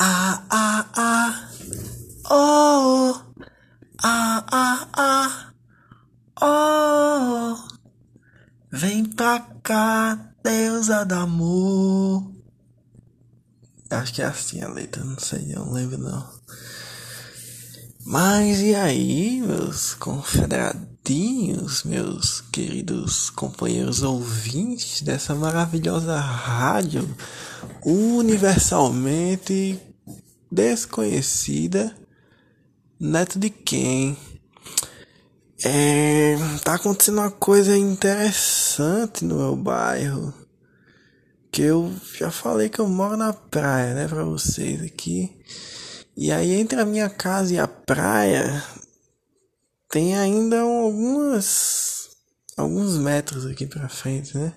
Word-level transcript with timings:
Ah, 0.00 0.44
ah, 0.50 0.90
ah. 0.96 1.50
Oh. 2.30 3.14
Ah, 4.02 4.46
ah, 4.52 4.88
ah. 4.92 5.52
Oh. 6.40 7.68
Vem 8.70 9.04
pra 9.04 9.40
cá, 9.62 10.34
deusa 10.44 11.04
do 11.04 11.14
amor. 11.14 12.32
Acho 13.90 14.14
que 14.14 14.22
é 14.22 14.26
assim 14.26 14.60
a 14.60 14.68
letra, 14.68 15.02
não 15.02 15.18
sei, 15.18 15.46
não 15.46 15.72
lembro 15.72 15.98
não. 15.98 16.28
Mas 18.04 18.60
e 18.60 18.74
aí, 18.74 19.40
meus 19.40 19.94
meus 21.84 22.42
queridos 22.52 23.30
companheiros 23.30 24.02
ouvintes 24.02 25.00
dessa 25.00 25.34
maravilhosa 25.34 26.18
rádio 26.20 27.08
universalmente 27.82 29.80
desconhecida, 30.52 31.96
neto 33.00 33.38
de 33.38 33.48
quem? 33.48 34.18
É, 35.64 36.36
tá 36.62 36.74
acontecendo 36.74 37.18
uma 37.18 37.30
coisa 37.30 37.74
interessante 37.76 39.24
no 39.24 39.36
meu 39.36 39.56
bairro. 39.56 40.34
Que 41.50 41.62
eu 41.62 41.90
já 42.18 42.30
falei 42.30 42.68
que 42.68 42.80
eu 42.80 42.88
moro 42.88 43.16
na 43.16 43.32
praia, 43.32 43.94
né, 43.94 44.06
pra 44.06 44.24
vocês 44.24 44.82
aqui. 44.82 45.34
E 46.14 46.30
aí 46.30 46.52
entre 46.52 46.78
a 46.78 46.84
minha 46.84 47.08
casa 47.08 47.54
e 47.54 47.58
a 47.58 47.66
praia 47.66 48.62
tem 49.88 50.16
ainda 50.16 50.60
algumas 50.60 52.10
alguns 52.56 52.98
metros 52.98 53.46
aqui 53.46 53.66
para 53.66 53.88
frente, 53.88 54.36
né? 54.36 54.52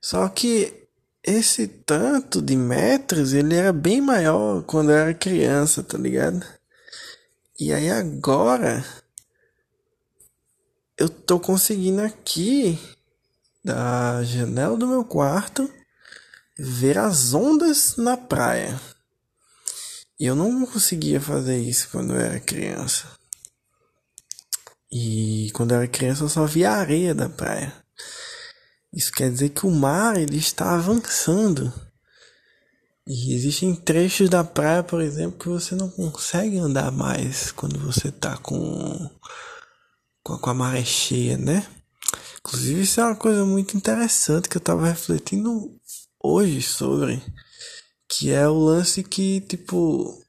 Só 0.00 0.28
que 0.28 0.88
esse 1.22 1.66
tanto 1.66 2.40
de 2.40 2.56
metros, 2.56 3.32
ele 3.32 3.54
era 3.54 3.72
bem 3.72 4.00
maior 4.00 4.62
quando 4.62 4.90
eu 4.90 4.96
era 4.96 5.14
criança, 5.14 5.82
tá 5.82 5.98
ligado? 5.98 6.46
E 7.58 7.72
aí 7.72 7.90
agora 7.90 8.84
eu 10.96 11.08
tô 11.08 11.38
conseguindo 11.40 12.00
aqui 12.00 12.78
da 13.64 14.22
janela 14.22 14.76
do 14.76 14.86
meu 14.86 15.04
quarto 15.04 15.70
ver 16.56 16.98
as 16.98 17.34
ondas 17.34 17.96
na 17.96 18.16
praia. 18.16 18.80
E 20.18 20.26
eu 20.26 20.34
não 20.34 20.64
conseguia 20.66 21.20
fazer 21.20 21.58
isso 21.58 21.88
quando 21.90 22.14
eu 22.14 22.20
era 22.20 22.40
criança. 22.40 23.17
E 24.90 25.50
quando 25.52 25.72
eu 25.72 25.78
era 25.78 25.88
criança 25.88 26.24
eu 26.24 26.28
só 26.28 26.46
via 26.46 26.70
a 26.70 26.76
areia 26.76 27.14
da 27.14 27.28
praia. 27.28 27.72
Isso 28.92 29.12
quer 29.12 29.30
dizer 29.30 29.50
que 29.50 29.66
o 29.66 29.70
mar 29.70 30.16
ele 30.16 30.38
está 30.38 30.74
avançando. 30.74 31.72
E 33.06 33.34
existem 33.34 33.74
trechos 33.74 34.28
da 34.28 34.44
praia, 34.44 34.82
por 34.82 35.00
exemplo, 35.00 35.38
que 35.38 35.48
você 35.48 35.74
não 35.74 35.88
consegue 35.90 36.58
andar 36.58 36.90
mais 36.90 37.50
quando 37.50 37.78
você 37.78 38.08
está 38.08 38.36
com, 38.36 39.10
com 40.22 40.50
a 40.50 40.54
maré 40.54 40.84
cheia, 40.84 41.38
né? 41.38 41.66
Inclusive, 42.40 42.82
isso 42.82 43.00
é 43.00 43.04
uma 43.04 43.16
coisa 43.16 43.44
muito 43.44 43.76
interessante 43.76 44.48
que 44.48 44.56
eu 44.56 44.60
estava 44.60 44.86
refletindo 44.86 45.74
hoje 46.22 46.62
sobre. 46.62 47.22
Que 48.08 48.30
é 48.30 48.48
o 48.48 48.54
lance 48.54 49.02
que, 49.02 49.40
tipo, 49.42 50.22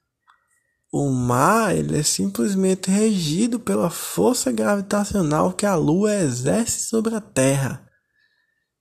o 0.91 1.09
mar 1.11 1.75
ele 1.75 1.97
é 1.97 2.03
simplesmente 2.03 2.89
regido 2.89 3.59
pela 3.59 3.89
força 3.89 4.51
gravitacional 4.51 5.53
que 5.53 5.65
a 5.65 5.75
Lua 5.75 6.13
exerce 6.15 6.87
sobre 6.87 7.15
a 7.15 7.21
Terra. 7.21 7.87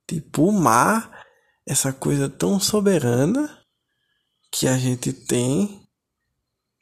Tipo, 0.07 0.45
o 0.45 0.51
mar, 0.51 1.25
essa 1.67 1.93
coisa 1.93 2.27
tão 2.27 2.59
soberana 2.59 3.55
que 4.51 4.67
a 4.67 4.77
gente 4.77 5.13
tem 5.13 5.87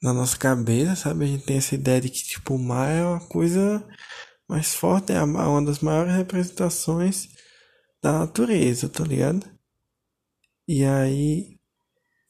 na 0.02 0.14
nossa 0.14 0.38
cabeça, 0.38 0.96
sabe? 0.96 1.26
A 1.26 1.28
gente 1.28 1.46
tem 1.46 1.58
essa 1.58 1.76
ideia 1.76 2.00
de 2.00 2.10
que, 2.10 2.24
tipo, 2.24 2.56
o 2.56 2.60
mar 2.60 2.90
é 2.90 3.04
uma 3.04 3.28
coisa 3.28 3.86
mais 4.48 4.74
forte, 4.76 5.12
é 5.12 5.22
uma 5.22 5.62
das 5.66 5.80
maiores 5.80 6.14
representações 6.14 7.28
da 8.02 8.20
natureza, 8.20 8.88
tá 8.88 9.04
ligado? 9.04 9.46
E 10.66 10.86
aí, 10.86 11.60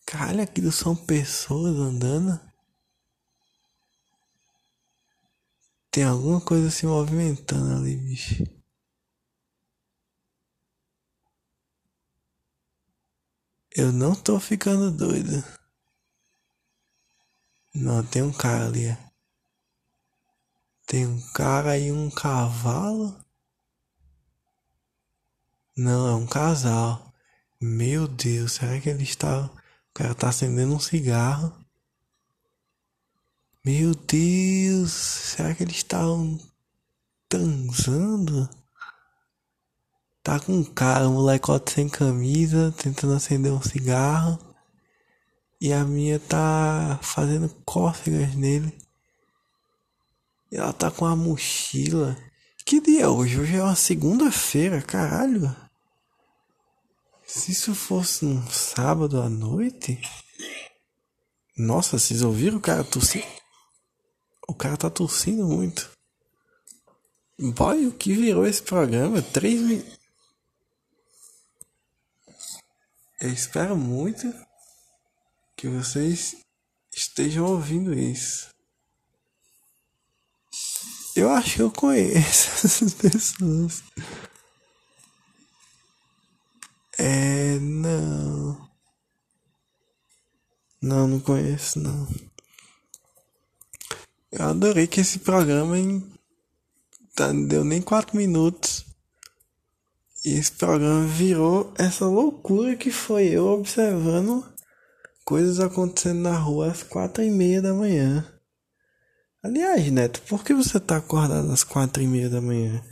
caralho, 0.06 0.42
aquilo 0.42 0.72
são 0.72 0.96
pessoas 0.96 1.76
andando. 1.76 2.47
Tem 5.98 6.04
alguma 6.04 6.40
coisa 6.40 6.70
se 6.70 6.86
movimentando 6.86 7.74
ali, 7.74 7.98
bicho. 7.98 8.44
Eu 13.76 13.92
não 13.92 14.14
tô 14.14 14.40
ficando 14.40 14.92
doido. 14.92 15.44
Não, 17.74 18.06
tem 18.06 18.22
um 18.22 18.32
cara 18.32 18.68
ali. 18.68 18.96
Tem 20.86 21.08
um 21.08 21.20
cara 21.32 21.80
e 21.80 21.92
um 21.92 22.12
cavalo. 22.12 23.20
Não, 25.76 26.08
é 26.10 26.14
um 26.14 26.28
casal. 26.28 27.12
Meu 27.60 28.08
Deus, 28.08 28.52
será 28.52 28.80
que 28.80 28.88
ele 28.88 29.02
está. 29.02 29.46
O 29.46 29.94
cara 29.96 30.14
tá 30.14 30.30
acendendo 30.30 30.76
um 30.76 30.80
cigarro. 30.80 31.67
Meu 33.68 33.94
Deus, 33.94 34.94
será 34.94 35.54
que 35.54 35.62
eles 35.62 35.76
estavam 35.76 36.40
transando? 37.28 38.50
Tá 40.24 40.40
com 40.40 40.54
um 40.54 40.64
cara, 40.64 41.10
um 41.10 41.16
molecote 41.16 41.74
sem 41.74 41.90
camisa, 41.90 42.74
tentando 42.82 43.14
acender 43.14 43.52
um 43.52 43.62
cigarro. 43.62 44.40
E 45.60 45.74
a 45.74 45.84
minha 45.84 46.18
tá 46.18 46.98
fazendo 47.02 47.50
cócegas 47.66 48.34
nele. 48.36 48.74
E 50.50 50.56
ela 50.56 50.72
tá 50.72 50.90
com 50.90 51.04
uma 51.04 51.18
mochila. 51.18 52.18
Que 52.66 52.80
dia 52.80 53.02
é 53.02 53.08
hoje? 53.10 53.38
Hoje 53.38 53.58
é 53.58 53.64
uma 53.64 53.76
segunda-feira, 53.76 54.82
caralho. 54.82 55.54
Se 57.26 57.52
isso 57.52 57.76
fosse 57.76 58.24
um 58.24 58.48
sábado 58.48 59.22
à 59.22 59.28
noite. 59.28 60.00
Nossa, 61.58 62.00
vocês 62.00 62.22
ouviram 62.22 62.60
o 62.60 62.62
cara 62.62 62.86
tossindo? 62.86 63.28
O 64.48 64.54
cara 64.54 64.78
tá 64.78 64.90
tossindo 64.90 65.46
muito. 65.46 65.92
Boy, 67.38 67.86
o 67.86 67.92
que 67.92 68.14
virou 68.14 68.48
esse 68.48 68.64
programa? 68.64 69.22
Três 69.22 69.62
minutos. 69.62 69.98
Eu 73.20 73.34
espero 73.34 73.76
muito 73.76 74.34
que 75.56 75.68
vocês 75.68 76.36
estejam 76.92 77.46
ouvindo 77.46 77.94
isso. 77.94 78.50
Eu 81.16 81.32
acho 81.32 81.56
que 81.56 81.62
eu 81.64 81.72
conheço 81.72 82.50
essas 82.66 82.94
pessoas. 82.94 83.84
É, 86.98 87.60
não. 87.60 88.70
Não, 90.82 91.08
não 91.08 91.20
conheço, 91.20 91.80
não. 91.80 92.08
Eu 94.38 94.46
adorei 94.46 94.86
que 94.86 95.02
esse 95.02 95.20
programa 95.20 95.78
em... 95.78 96.06
Tá, 97.16 97.34
não 97.34 97.48
deu 97.48 97.64
nem 97.64 97.82
quatro 97.82 98.16
minutos. 98.16 98.86
E 100.24 100.34
esse 100.34 100.52
programa 100.52 101.08
virou 101.08 101.74
essa 101.78 102.06
loucura 102.06 102.76
que 102.76 102.92
foi 102.92 103.28
eu 103.28 103.48
observando 103.48 104.46
coisas 105.26 105.60
acontecendo 105.60 106.20
na 106.20 106.38
rua 106.38 106.72
às 106.72 106.84
quatro 106.84 107.24
e 107.24 107.32
meia 107.32 107.62
da 107.62 107.74
manhã. 107.74 108.26
Aliás, 109.42 109.90
Neto, 109.92 110.22
por 110.28 110.44
que 110.44 110.54
você 110.54 110.80
tá 110.80 110.98
acordado 110.98 111.52
às 111.52 111.64
quatro 111.64 112.04
e 112.04 112.08
meia 112.08 112.30
da 112.30 112.42
manhã? 112.42 112.84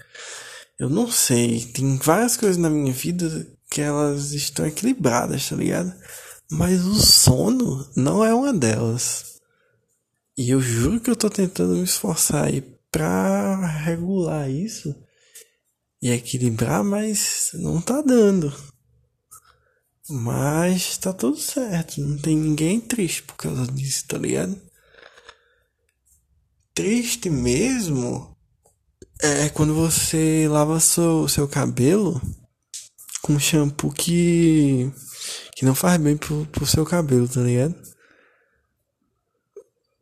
Eu 0.79 0.89
não 0.89 1.11
sei. 1.11 1.65
Tem 1.65 1.97
várias 1.97 2.35
coisas 2.35 2.57
na 2.57 2.69
minha 2.69 2.91
vida 2.91 3.47
que 3.69 3.81
elas 3.81 4.31
estão 4.31 4.65
equilibradas, 4.65 5.49
tá 5.49 5.55
ligado? 5.55 5.93
Mas 6.49 6.83
o 6.85 6.95
sono 6.95 7.87
não 7.95 8.23
é 8.23 8.33
uma 8.33 8.53
delas. 8.53 9.34
E 10.37 10.49
eu 10.49 10.59
juro 10.59 10.99
que 10.99 11.09
eu 11.09 11.15
tô 11.15 11.29
tentando 11.29 11.75
me 11.75 11.83
esforçar 11.83 12.45
aí 12.45 12.61
pra 12.91 13.65
regular 13.83 14.49
isso 14.49 14.95
e 16.01 16.09
equilibrar, 16.09 16.83
mas 16.83 17.51
não 17.53 17.81
tá 17.81 18.01
dando. 18.01 18.53
Mas 20.09 20.97
tá 20.97 21.11
tudo 21.11 21.37
certo, 21.37 21.99
não 21.99 22.17
tem 22.17 22.37
ninguém 22.37 22.79
triste 22.79 23.23
por 23.23 23.35
causa 23.35 23.65
disso, 23.71 24.05
tá 24.07 24.17
ligado? 24.17 24.61
Triste 26.73 27.29
mesmo 27.29 28.35
é 29.21 29.49
quando 29.49 29.73
você 29.73 30.47
lava 30.49 30.79
seu, 30.79 31.27
seu 31.27 31.47
cabelo 31.47 32.21
com 33.21 33.39
shampoo 33.39 33.91
que, 33.91 34.91
que 35.55 35.65
não 35.65 35.73
faz 35.73 35.99
bem 35.99 36.15
pro, 36.15 36.45
pro 36.47 36.65
seu 36.67 36.85
cabelo, 36.85 37.27
tá 37.27 37.41
ligado? 37.41 37.94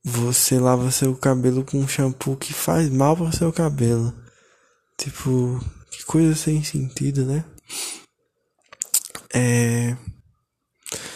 Você 0.05 0.59
lava 0.59 0.91
seu 0.91 1.15
cabelo 1.15 1.63
com 1.63 1.79
um 1.79 1.87
shampoo 1.87 2.35
que 2.35 2.53
faz 2.53 2.89
mal 2.89 3.15
pro 3.15 3.31
seu 3.31 3.53
cabelo. 3.53 4.13
Tipo, 4.97 5.59
que 5.89 6.03
coisa 6.03 6.35
sem 6.35 6.61
sentido, 6.61 7.25
né? 7.25 7.45
É. 9.33 9.95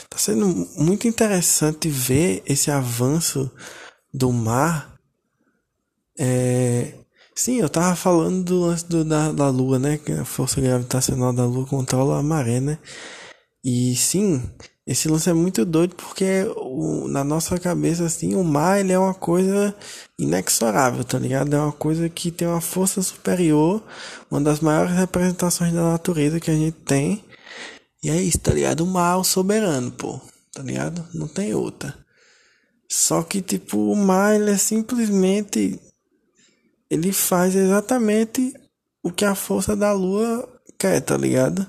tá 0.10 0.18
sendo 0.18 0.48
muito 0.78 1.08
interessante 1.08 1.90
ver 1.90 2.42
esse 2.46 2.72
avanço 2.72 3.52
do 4.14 4.32
mar. 4.32 4.98
É, 6.18 6.94
sim, 7.36 7.60
eu 7.60 7.70
tava 7.70 7.96
falando 7.96 8.44
do 8.44 8.62
lance 8.62 8.86
do, 8.88 9.04
da, 9.04 9.32
da 9.32 9.50
Lua, 9.50 9.78
né? 9.78 9.98
Que 9.98 10.14
a 10.14 10.26
força 10.26 10.62
gravitacional 10.62 11.34
da 11.34 11.46
Lua 11.46 11.68
controla 11.68 12.20
a 12.20 12.24
maré, 12.24 12.60
né? 12.60 12.80
E 13.64 13.96
sim, 13.96 14.50
esse 14.88 15.10
lance 15.10 15.30
é 15.30 15.34
muito 15.34 15.66
doido 15.66 15.96
porque 15.96 16.46
o, 16.56 17.10
na 17.10 17.22
nossa 17.22 17.60
cabeça, 17.60 18.06
assim, 18.06 18.36
o 18.36 18.44
mar 18.44 18.80
ele 18.80 18.94
é 18.94 18.98
uma 18.98 19.14
coisa 19.14 19.76
inexorável, 20.18 21.04
tá 21.04 21.20
ligado? 21.20 21.54
É 21.54 21.60
uma 21.60 21.74
coisa 21.74 22.08
que 22.08 22.32
tem 22.32 22.48
uma 22.48 22.62
força 22.62 23.02
superior, 23.02 23.84
uma 24.32 24.40
das 24.40 24.62
maiores 24.62 24.96
representações 24.96 25.74
da 25.74 25.92
natureza 25.92 26.40
que 26.40 26.50
a 26.50 26.56
gente 26.56 26.78
tem. 26.86 27.22
E 28.02 28.10
é 28.10 28.16
isso, 28.22 28.40
tá 28.40 28.54
ligado? 28.54 28.82
O 28.86 28.88
mar 28.88 29.16
é 29.16 29.20
o 29.20 29.26
soberano, 29.26 29.92
pô, 29.92 30.22
tá 30.54 30.64
ligado? 30.64 31.06
Não 31.14 31.28
tem 31.28 31.54
outra. 31.54 31.94
Só 32.90 33.22
que, 33.24 33.42
tipo, 33.42 33.92
o 33.92 33.96
mar, 33.96 34.36
ele 34.36 34.52
é 34.52 34.58
simplesmente. 34.58 35.82
Ele 36.90 37.12
faz 37.12 37.54
exatamente 37.54 38.54
o 39.04 39.12
que 39.12 39.26
a 39.26 39.36
força 39.36 39.76
da 39.76 39.92
lua 39.92 40.48
quer, 40.80 41.02
tá 41.02 41.18
ligado? 41.18 41.68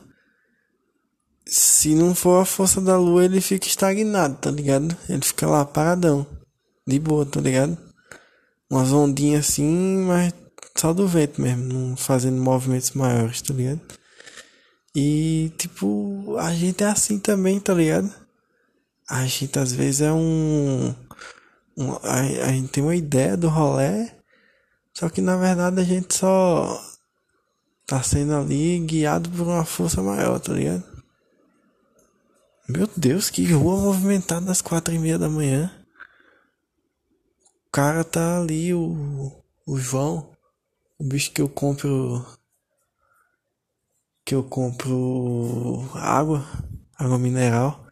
Se 1.51 1.95
não 1.95 2.15
for 2.15 2.43
a 2.43 2.45
força 2.45 2.79
da 2.79 2.99
lua, 2.99 3.25
ele 3.25 3.41
fica 3.41 3.67
estagnado, 3.67 4.37
tá 4.37 4.51
ligado? 4.51 4.95
Ele 5.09 5.23
fica 5.23 5.47
lá 5.47 5.65
paradão. 5.65 6.27
De 6.87 6.99
boa, 6.99 7.25
tá 7.25 7.41
ligado? 7.41 7.77
Umas 8.71 8.93
ondinhas 8.93 9.49
assim, 9.49 10.05
mas 10.07 10.35
só 10.77 10.93
do 10.93 11.09
vento 11.09 11.41
mesmo, 11.41 11.65
não 11.65 11.97
fazendo 11.97 12.41
movimentos 12.41 12.91
maiores, 12.91 13.41
tá 13.41 13.55
ligado? 13.55 13.81
E 14.95 15.51
tipo, 15.57 16.37
a 16.39 16.55
gente 16.55 16.85
é 16.85 16.89
assim 16.89 17.19
também, 17.19 17.59
tá 17.59 17.73
ligado? 17.73 18.13
A 19.09 19.27
gente 19.27 19.59
às 19.59 19.73
vezes 19.73 20.03
é 20.03 20.13
um. 20.13 20.95
um 21.79 21.93
a, 22.03 22.21
a 22.21 22.53
gente 22.53 22.69
tem 22.69 22.83
uma 22.83 22.95
ideia 22.95 23.37
do 23.39 23.49
rolê, 23.49 24.11
só 24.93 25.09
que 25.09 25.23
na 25.23 25.37
verdade 25.37 25.81
a 25.81 25.85
gente 25.85 26.15
só 26.15 26.79
tá 27.87 28.03
sendo 28.03 28.37
ali 28.37 28.79
guiado 28.81 29.31
por 29.31 29.47
uma 29.47 29.65
força 29.65 30.03
maior, 30.03 30.39
tá 30.41 30.53
ligado? 30.53 30.98
Meu 32.71 32.87
Deus, 32.95 33.31
que 33.31 33.51
rua 33.51 33.81
movimentada 33.81 34.53
às 34.53 34.61
quatro 34.61 34.93
e 34.93 34.99
meia 34.99 35.19
da 35.19 35.27
manhã. 35.27 35.75
O 37.67 37.71
cara 37.73 38.05
tá 38.05 38.39
ali, 38.39 38.75
o, 38.75 39.43
o 39.67 39.79
João, 39.79 40.31
o 40.99 41.05
bicho 41.05 41.33
que 41.33 41.41
eu 41.41 41.49
compro. 41.49 42.27
Que 44.23 44.35
eu 44.35 44.45
compro 44.45 45.89
água, 45.95 46.47
água 46.95 47.19
mineral. 47.19 47.87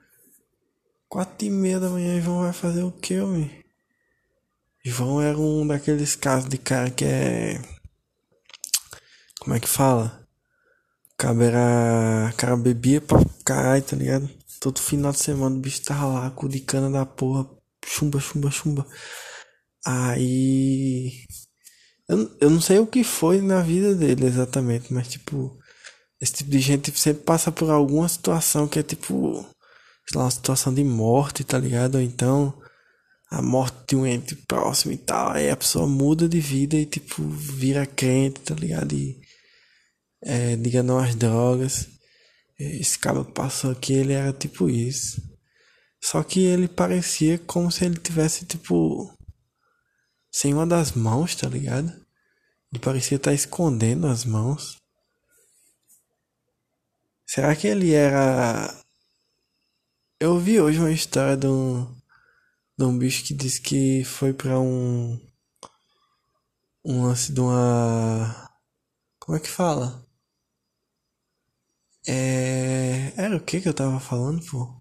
Quatro 1.08 1.46
e 1.46 1.50
meia 1.50 1.80
da 1.80 1.88
manhã, 1.88 2.20
João 2.20 2.42
vai 2.42 2.52
fazer 2.52 2.82
o 2.82 2.92
que, 2.92 3.18
homem? 3.18 3.64
João 4.84 5.22
era 5.22 5.38
um 5.38 5.66
daqueles 5.66 6.14
casos 6.14 6.50
de 6.50 6.58
cara 6.58 6.90
que 6.90 7.06
é. 7.06 7.62
Como 9.40 9.56
é 9.56 9.60
que 9.60 9.68
fala? 9.68 10.28
O 11.14 11.16
cara 11.16 11.44
era. 11.44 12.30
O 12.30 12.36
cara 12.36 12.56
bebia 12.58 13.00
pra 13.00 13.18
caralho, 13.42 13.82
tá 13.82 13.96
ligado? 13.96 14.28
Todo 14.60 14.80
final 14.80 15.12
de 15.12 15.18
semana 15.18 15.56
o 15.56 15.58
bicho 15.58 15.82
tava 15.82 16.06
lá 16.06 16.30
com 16.30 16.48
de 16.48 16.60
cana 16.60 16.90
da 16.90 17.06
porra. 17.06 17.48
Chumba, 17.84 18.20
chumba, 18.20 18.50
chumba. 18.50 18.86
Aí. 19.84 21.12
Eu, 22.08 22.36
eu 22.40 22.50
não 22.50 22.60
sei 22.60 22.78
o 22.78 22.86
que 22.86 23.04
foi 23.04 23.40
na 23.40 23.62
vida 23.62 23.94
dele 23.94 24.26
exatamente, 24.26 24.92
mas 24.92 25.08
tipo. 25.08 25.58
Esse 26.20 26.34
tipo 26.34 26.50
de 26.50 26.60
gente 26.60 26.98
sempre 26.98 27.22
passa 27.24 27.52
por 27.52 27.70
alguma 27.70 28.08
situação 28.08 28.68
que 28.68 28.78
é 28.78 28.82
tipo. 28.82 29.46
Sei 30.08 30.18
lá, 30.18 30.24
uma 30.24 30.30
situação 30.30 30.72
de 30.74 30.84
morte, 30.84 31.44
tá 31.44 31.58
ligado? 31.58 31.96
Ou 31.96 32.00
então. 32.00 32.58
A 33.30 33.42
morte 33.42 33.76
de 33.88 33.96
um 33.96 34.06
ente 34.06 34.36
próximo 34.36 34.92
e 34.92 34.96
tal. 34.98 35.32
Aí 35.32 35.50
a 35.50 35.56
pessoa 35.56 35.86
muda 35.86 36.28
de 36.28 36.40
vida 36.40 36.76
e 36.76 36.86
tipo. 36.86 37.22
Vira 37.22 37.86
crente, 37.86 38.40
tá 38.40 38.54
ligado? 38.54 38.92
E. 38.94 39.20
É, 40.22 40.56
diga 40.56 40.82
não 40.82 40.98
às 40.98 41.14
drogas. 41.14 41.95
Esse 42.58 42.98
cara 42.98 43.22
passou 43.24 43.70
aqui, 43.70 43.92
ele 43.92 44.14
era 44.14 44.32
tipo 44.32 44.68
isso. 44.70 45.20
Só 46.02 46.22
que 46.22 46.40
ele 46.40 46.68
parecia 46.68 47.38
como 47.38 47.70
se 47.70 47.84
ele 47.84 47.98
tivesse, 47.98 48.46
tipo, 48.46 49.12
sem 50.30 50.54
uma 50.54 50.66
das 50.66 50.92
mãos, 50.92 51.34
tá 51.34 51.48
ligado? 51.48 51.88
Ele 52.72 52.80
parecia 52.80 53.16
estar 53.16 53.30
tá 53.30 53.34
escondendo 53.34 54.06
as 54.06 54.24
mãos. 54.24 54.76
Será 57.26 57.54
que 57.56 57.66
ele 57.66 57.92
era. 57.92 58.74
Eu 60.20 60.38
vi 60.38 60.60
hoje 60.60 60.78
uma 60.78 60.92
história 60.92 61.36
de 61.36 61.46
um, 61.46 61.84
de 62.78 62.84
um 62.84 62.96
bicho 62.96 63.24
que 63.24 63.34
disse 63.34 63.60
que 63.60 64.04
foi 64.04 64.32
pra 64.32 64.58
um. 64.60 65.20
Um 66.84 67.04
lance 67.04 67.32
de 67.32 67.40
uma. 67.40 68.50
Como 69.18 69.36
é 69.36 69.40
que 69.40 69.48
fala? 69.48 70.05
É. 72.06 73.12
Era 73.16 73.36
o 73.36 73.40
que 73.40 73.60
que 73.60 73.68
eu 73.68 73.74
tava 73.74 73.98
falando, 73.98 74.44
pô? 74.46 74.80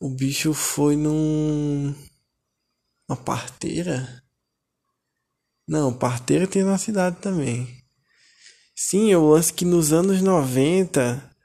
O 0.00 0.10
bicho 0.10 0.54
foi 0.54 0.96
num. 0.96 1.94
Uma 3.08 3.16
parteira? 3.16 4.22
Não, 5.66 5.92
parteira 5.92 6.46
tem 6.46 6.62
na 6.62 6.78
cidade 6.78 7.16
também. 7.20 7.82
Sim, 8.76 9.10
eu 9.10 9.34
acho 9.34 9.52
que 9.54 9.64
nos 9.64 9.92
anos 9.92 10.22
90, 10.22 11.36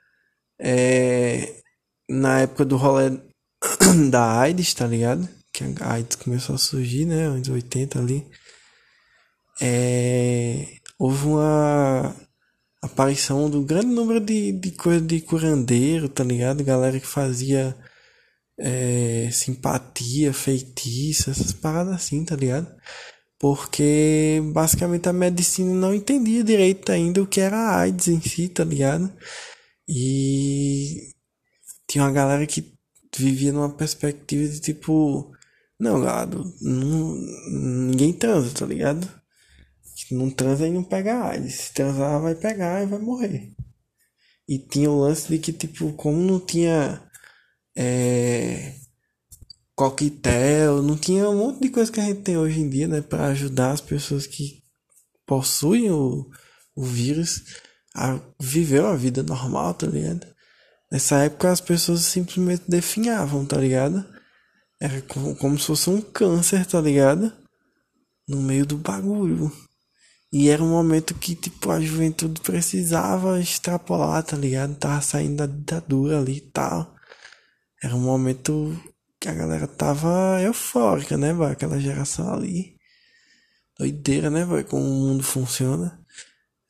é, 0.60 1.62
na 2.08 2.42
época 2.42 2.64
do 2.64 2.78
rolê 2.78 3.10
da 4.12 4.40
AIDS, 4.40 4.74
tá 4.74 4.86
ligado? 4.86 5.28
Que 5.52 5.64
a 5.82 5.94
AIDS 5.94 6.16
começou 6.16 6.56
a 6.56 6.60
surgir, 6.60 7.06
né? 7.06 7.26
Anos 7.26 7.50
80 7.50 8.00
ali. 8.00 8.30
É, 9.62 10.78
houve 10.98 11.26
uma 11.26 12.16
aparição 12.84 13.50
do 13.50 13.62
grande 13.62 13.88
número 13.88 14.20
de, 14.20 14.52
de 14.52 14.72
coisa 14.72 15.00
de 15.00 15.22
curandeiro, 15.22 16.10
tá 16.10 16.24
ligado? 16.24 16.64
Galera 16.66 17.00
que 17.00 17.08
fazia 17.08 17.76
é, 18.60 19.30
simpatia, 19.32 20.34
feitiço, 20.34 21.30
essas 21.32 21.54
paradas 21.54 21.96
assim, 21.96 22.26
tá 22.26 22.36
ligado? 22.36 22.68
Porque 23.40 24.42
basicamente 24.54 25.08
a 25.08 25.14
medicina 25.14 25.74
não 25.74 25.94
entendia 25.94 26.44
direito 26.44 26.92
ainda 26.92 27.22
o 27.24 27.28
que 27.28 27.40
era 27.42 27.58
a 27.58 27.80
AIDS 27.80 28.10
em 28.10 28.22
si, 28.22 28.50
tá 28.50 28.66
ligado? 28.66 29.12
E 29.88 31.14
tinha 31.88 32.04
uma 32.04 32.12
galera 32.12 32.46
que 32.46 32.74
vivia 33.18 33.54
numa 33.54 33.70
perspectiva 33.70 34.46
de 34.48 34.60
tipo, 34.60 35.32
não, 35.80 36.02
gado, 36.02 36.44
não, 36.62 37.16
ninguém 37.50 38.12
transa, 38.14 38.52
tá 38.54 38.66
ligado? 38.66 39.23
Não 40.14 40.30
transa 40.30 40.68
e 40.68 40.72
não 40.72 40.84
pega 40.84 41.24
AIDS. 41.24 41.56
Se 41.56 41.74
transar, 41.74 42.22
vai 42.22 42.36
pegar 42.36 42.84
e 42.84 42.86
vai 42.86 43.00
morrer. 43.00 43.54
E 44.48 44.60
tinha 44.60 44.90
o 44.92 45.00
lance 45.00 45.28
de 45.30 45.40
que, 45.40 45.54
tipo, 45.54 45.94
como 45.94 46.18
não 46.18 46.40
tinha 46.40 47.02
é, 47.76 48.76
coquetel, 49.76 50.82
não 50.82 50.98
tinha 50.98 51.30
um 51.30 51.38
monte 51.38 51.62
de 51.62 51.70
coisa 51.70 51.92
que 51.92 52.00
a 52.00 52.06
gente 52.06 52.22
tem 52.22 52.38
hoje 52.38 52.60
em 52.60 52.70
dia, 52.70 52.88
né? 52.88 53.02
Pra 53.02 53.28
ajudar 53.28 53.72
as 53.72 53.82
pessoas 53.82 54.28
que 54.28 54.62
possuem 55.26 55.90
o, 55.90 56.30
o 56.76 56.84
vírus 56.84 57.44
a 57.96 58.20
viver 58.40 58.82
uma 58.82 58.98
vida 58.98 59.24
normal, 59.24 59.74
tá 59.74 59.88
ligado? 59.88 60.28
Nessa 60.92 61.24
época 61.24 61.52
as 61.52 61.62
pessoas 61.62 62.02
simplesmente 62.02 62.64
definhavam, 62.68 63.46
tá 63.46 63.58
ligado? 63.58 64.06
Era 64.80 65.02
como, 65.04 65.36
como 65.36 65.58
se 65.58 65.68
fosse 65.68 65.90
um 65.90 66.02
câncer, 66.02 66.66
tá 66.66 66.80
ligado? 66.82 67.32
No 68.28 68.42
meio 68.42 68.66
do 68.66 68.78
bagulho. 68.78 69.52
E 70.34 70.50
era 70.50 70.64
um 70.64 70.70
momento 70.70 71.14
que, 71.14 71.36
tipo, 71.36 71.70
a 71.70 71.80
juventude 71.80 72.42
precisava 72.42 73.40
extrapolar, 73.40 74.24
tá 74.24 74.36
ligado? 74.36 74.76
Tava 74.76 75.00
saindo 75.00 75.36
da 75.38 75.46
ditadura 75.46 76.18
ali 76.18 76.38
e 76.38 76.42
tal. 76.42 76.92
Era 77.84 77.96
um 77.96 78.00
momento 78.00 78.76
que 79.20 79.30
a 79.30 79.34
galera 79.34 79.68
tava 79.68 80.42
eufórica, 80.42 81.16
né, 81.18 81.34
vai? 81.34 81.52
Aquela 81.52 81.80
geração 81.80 82.34
ali. 82.34 82.76
Doideira, 83.78 84.32
né, 84.32 84.44
vai? 84.44 84.64
Como 84.64 84.84
o 84.84 85.08
mundo 85.08 85.22
funciona. 85.22 86.04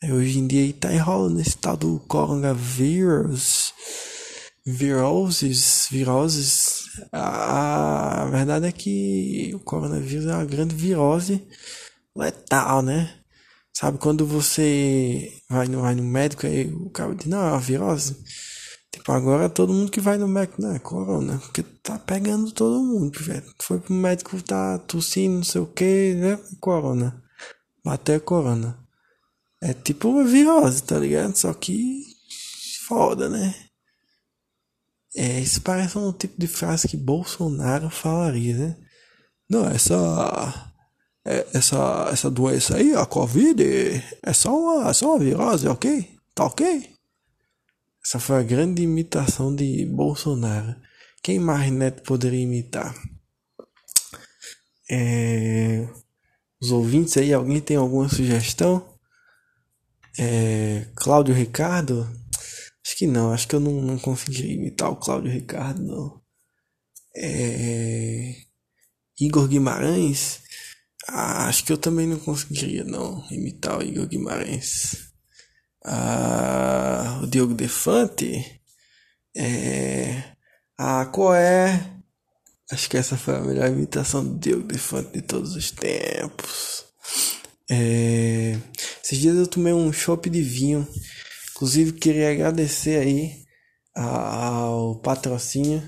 Hoje 0.03 0.39
em 0.39 0.47
dia 0.47 0.63
aí 0.63 0.73
tá 0.73 0.93
enrolando 0.93 1.39
esse 1.39 1.57
tal 1.57 1.77
do 1.77 2.01
coronavírus. 2.01 3.73
Viroses, 4.65 5.87
viroses. 5.89 6.83
A, 7.13 8.23
a 8.23 8.25
verdade 8.29 8.67
é 8.67 8.71
que 8.73 9.51
o 9.55 9.59
coronavírus 9.61 10.25
é 10.25 10.35
uma 10.35 10.43
grande 10.43 10.75
virose 10.75 11.47
letal, 12.13 12.81
né? 12.81 13.22
Sabe, 13.75 13.97
quando 13.97 14.25
você 14.25 15.41
vai 15.49 15.67
no, 15.67 15.81
vai 15.81 15.95
no 15.95 16.03
médico, 16.03 16.45
aí 16.45 16.71
o 16.71 16.89
cara 16.91 17.15
diz, 17.15 17.25
não, 17.25 17.39
é 17.39 17.51
uma 17.51 17.59
virose. 17.59 18.15
Tipo, 18.91 19.11
agora 19.11 19.49
todo 19.49 19.73
mundo 19.73 19.91
que 19.91 19.99
vai 19.99 20.17
no 20.17 20.27
médico, 20.27 20.61
não, 20.61 20.75
é 20.75 20.79
corona. 20.79 21.39
Porque 21.39 21.63
tá 21.63 21.97
pegando 21.97 22.51
todo 22.51 22.83
mundo, 22.83 23.17
velho. 23.19 23.43
Foi 23.59 23.79
pro 23.79 23.93
médico, 23.93 24.41
tá 24.43 24.77
tossindo, 24.77 25.37
não 25.37 25.43
sei 25.43 25.61
o 25.61 25.65
que, 25.65 26.13
né? 26.13 26.39
Corona. 26.59 27.19
Bateu 27.83 28.17
a 28.17 28.19
corona. 28.19 28.77
É 29.61 29.73
tipo 29.73 30.09
uma 30.09 30.23
virose, 30.23 30.83
tá 30.83 30.99
ligado? 30.99 31.35
Só 31.35 31.51
que 31.53 32.03
foda, 32.87 33.27
né? 33.27 33.55
É, 35.15 35.39
isso 35.39 35.61
parece 35.61 35.97
um 35.97 36.11
tipo 36.11 36.39
de 36.39 36.47
frase 36.47 36.87
que 36.87 36.97
Bolsonaro 36.97 37.89
falaria, 37.89 38.55
né? 38.55 38.77
Não, 39.49 39.67
é, 39.67 39.77
Essa, 41.25 42.09
essa 42.11 42.29
doença 42.29 42.75
aí, 42.75 42.93
a 42.93 43.05
Covid, 43.05 43.63
é 44.21 44.33
só 44.33 44.53
uma, 44.53 44.89
é 44.89 44.93
só 44.93 45.11
uma 45.11 45.19
virose, 45.19 45.67
ok? 45.67 46.09
Tá 46.35 46.45
ok? 46.45 46.89
Essa 48.03 48.19
foi 48.19 48.37
a 48.39 48.43
grande 48.43 48.83
imitação 48.83 49.55
de 49.55 49.85
Bolsonaro. 49.85 50.75
Quem 51.23 51.39
mais 51.39 51.71
Neto 51.71 52.03
poderia 52.03 52.41
imitar? 52.41 52.93
É, 54.91 55.87
os 56.61 56.71
ouvintes 56.71 57.15
aí, 57.15 57.33
alguém 57.33 57.61
tem 57.61 57.77
alguma 57.77 58.09
sugestão? 58.09 58.85
É, 60.19 60.85
Cláudio 60.95 61.33
Ricardo? 61.33 62.09
Acho 62.85 62.97
que 62.97 63.07
não, 63.07 63.31
acho 63.31 63.47
que 63.47 63.55
eu 63.55 63.61
não, 63.61 63.81
não 63.81 63.97
imitar 64.39 64.91
o 64.91 64.97
Cláudio 64.97 65.31
Ricardo, 65.31 65.81
não. 65.81 66.21
É, 67.15 68.35
Igor 69.17 69.47
Guimarães? 69.47 70.42
Ah, 71.07 71.47
acho 71.47 71.65
que 71.65 71.73
eu 71.73 71.77
também 71.77 72.07
não 72.07 72.17
conseguiria, 72.17 72.83
não, 72.83 73.25
imitar 73.29 73.77
o 73.77 73.83
Igor 73.83 74.07
Guimarães. 74.07 75.11
Ah, 75.85 77.19
o 77.21 77.27
Diogo 77.27 77.53
Defante? 77.53 78.61
É, 79.35 80.23
ah, 80.77 81.05
qual 81.07 81.35
é? 81.35 81.91
Acho 82.71 82.89
que 82.89 82.97
essa 82.97 83.17
foi 83.17 83.35
a 83.35 83.41
melhor 83.41 83.67
imitação 83.67 84.23
do 84.25 84.39
Diogo 84.39 84.63
Defante 84.63 85.11
de 85.13 85.21
todos 85.21 85.55
os 85.55 85.71
tempos. 85.71 86.85
É, 87.69 88.57
esses 89.03 89.17
dias 89.19 89.35
eu 89.35 89.47
tomei 89.47 89.73
um 89.73 89.91
chopp 89.91 90.29
de 90.29 90.41
vinho. 90.41 90.87
Inclusive 91.51 91.93
queria 91.93 92.31
agradecer 92.31 92.99
aí 92.99 93.43
ao 93.95 94.99
patrocínio 95.01 95.81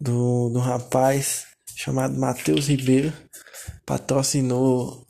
do, 0.00 0.50
do 0.50 0.58
rapaz 0.58 1.46
chamado 1.76 2.18
Matheus 2.18 2.66
Ribeiro. 2.68 3.12
Patrocinou 3.84 5.06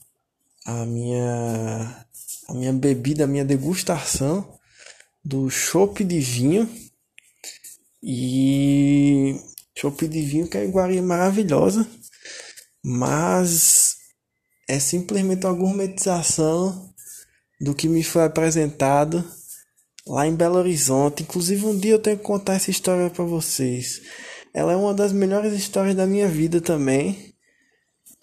a 0.65 0.85
minha 0.87 2.07
a 2.49 2.55
minha 2.55 2.73
bebida, 2.73 3.25
a 3.25 3.27
minha 3.27 3.45
degustação 3.45 4.59
do 5.25 5.49
chopp 5.49 6.05
de 6.05 6.21
vinho. 6.21 6.69
E 8.03 9.41
chopp 9.77 10.07
de 10.07 10.21
vinho 10.23 10.47
que 10.47 10.59
é 10.59 10.65
iguaria 10.65 11.03
maravilhosa, 11.03 11.89
mas 12.85 13.97
é 14.69 14.79
simplesmente 14.79 15.47
uma 15.47 15.55
gourmetização 15.55 16.93
do 17.61 17.75
que 17.75 17.89
me 17.89 18.03
foi 18.03 18.25
apresentado 18.25 19.25
lá 20.07 20.27
em 20.27 20.35
Belo 20.35 20.59
Horizonte. 20.59 21.23
Inclusive 21.23 21.65
um 21.65 21.79
dia 21.79 21.93
eu 21.93 21.99
tenho 21.99 22.19
que 22.19 22.23
contar 22.23 22.55
essa 22.55 22.71
história 22.71 23.09
para 23.09 23.25
vocês. 23.25 24.03
Ela 24.53 24.73
é 24.73 24.77
uma 24.77 24.95
das 24.95 25.13
melhores 25.13 25.53
histórias 25.55 25.97
da 25.97 26.07
minha 26.07 26.29
vida 26.29 26.61
também. 26.61 27.34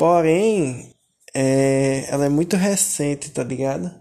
Porém, 0.01 0.95
é, 1.31 2.07
ela 2.09 2.25
é 2.25 2.29
muito 2.29 2.57
recente, 2.57 3.29
tá 3.29 3.43
ligado? 3.43 3.93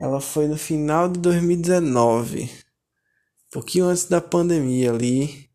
Ela 0.00 0.20
foi 0.20 0.48
no 0.48 0.58
final 0.58 1.08
de 1.08 1.20
2019, 1.20 2.50
pouquinho 3.48 3.84
antes 3.84 4.06
da 4.06 4.20
pandemia 4.20 4.90
ali. 4.90 5.48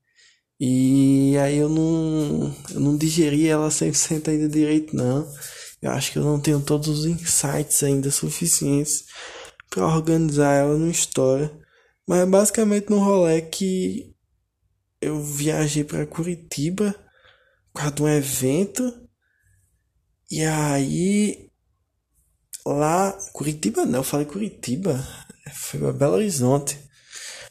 E 0.58 1.38
aí 1.38 1.58
eu 1.58 1.68
não, 1.68 2.56
eu 2.74 2.80
não 2.80 2.96
digeri 2.96 3.50
ela 3.50 3.68
100% 3.68 4.30
ainda 4.30 4.48
direito 4.48 4.96
não. 4.96 5.30
Eu 5.82 5.92
acho 5.92 6.14
que 6.14 6.18
eu 6.18 6.24
não 6.24 6.40
tenho 6.40 6.62
todos 6.62 6.88
os 6.88 7.06
insights 7.06 7.84
ainda 7.84 8.10
suficientes 8.10 9.04
para 9.70 9.86
organizar 9.86 10.54
ela 10.54 10.78
numa 10.78 10.90
história. 10.90 11.52
Mas 12.08 12.20
é 12.20 12.26
basicamente 12.26 12.90
no 12.90 13.00
rolê 13.00 13.42
que 13.42 14.16
eu 15.02 15.22
viajei 15.22 15.84
para 15.84 16.08
Curitiba 16.08 16.96
por 17.74 17.82
causa 17.82 17.96
de 17.96 18.02
um 18.04 18.08
evento. 18.08 19.07
E 20.30 20.44
aí 20.44 21.50
lá, 22.66 23.12
Curitiba 23.34 23.86
não, 23.86 24.00
eu 24.00 24.04
falei 24.04 24.26
Curitiba, 24.26 25.06
foi 25.54 25.80
para 25.80 25.94
Belo 25.94 26.16
Horizonte. 26.16 26.78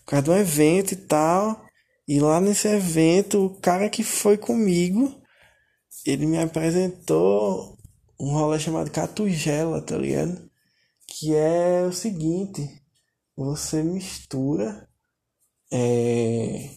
Por 0.04 0.10
causa 0.10 0.24
de 0.24 0.30
um 0.30 0.36
evento 0.36 0.92
e 0.92 0.96
tal. 0.96 1.64
E 2.06 2.20
lá 2.20 2.40
nesse 2.40 2.68
evento, 2.68 3.46
o 3.46 3.60
cara 3.60 3.88
que 3.88 4.04
foi 4.04 4.36
comigo, 4.38 5.20
ele 6.04 6.26
me 6.26 6.38
apresentou 6.38 7.76
um 8.20 8.30
rolê 8.32 8.58
chamado 8.60 8.90
Catugela, 8.90 9.82
tá 9.82 9.96
ligado? 9.96 10.48
Que 11.08 11.34
é 11.34 11.82
o 11.82 11.92
seguinte, 11.92 12.82
você 13.36 13.82
mistura 13.82 14.88
é, 15.72 16.76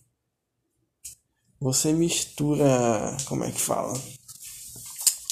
você 1.59 1.93
mistura, 1.93 3.17
como 3.27 3.43
é 3.43 3.51
que 3.51 3.59
fala? 3.59 3.93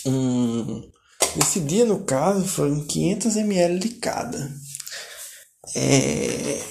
Um, 0.07 0.89
nesse 1.35 1.59
dia, 1.59 1.85
no 1.85 2.03
caso, 2.03 2.45
foram 2.45 2.85
500 2.85 3.35
ml 3.35 3.79
de 3.79 3.89
cada. 3.89 4.51
É, 5.75 6.61